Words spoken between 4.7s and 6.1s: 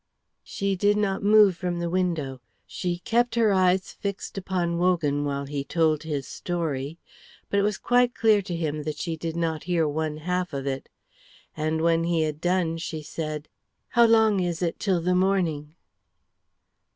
Wogan while he told